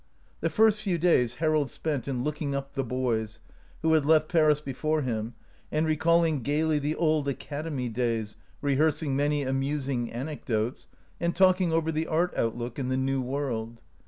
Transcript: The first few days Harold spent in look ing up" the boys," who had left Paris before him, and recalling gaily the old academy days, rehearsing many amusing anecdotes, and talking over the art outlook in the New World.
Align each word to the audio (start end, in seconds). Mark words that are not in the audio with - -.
The 0.39 0.49
first 0.49 0.81
few 0.81 0.97
days 0.97 1.35
Harold 1.35 1.69
spent 1.69 2.07
in 2.07 2.23
look 2.23 2.41
ing 2.41 2.55
up" 2.55 2.73
the 2.73 2.83
boys," 2.83 3.39
who 3.83 3.93
had 3.93 4.03
left 4.03 4.29
Paris 4.29 4.59
before 4.59 5.03
him, 5.03 5.35
and 5.71 5.85
recalling 5.85 6.41
gaily 6.41 6.79
the 6.79 6.95
old 6.95 7.27
academy 7.27 7.87
days, 7.87 8.35
rehearsing 8.61 9.15
many 9.15 9.43
amusing 9.43 10.11
anecdotes, 10.11 10.87
and 11.19 11.35
talking 11.35 11.71
over 11.71 11.91
the 11.91 12.07
art 12.07 12.33
outlook 12.35 12.79
in 12.79 12.87
the 12.89 12.97
New 12.97 13.21
World. 13.21 13.79